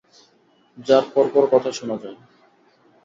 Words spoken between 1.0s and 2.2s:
পরপর কথা শোনা যায়?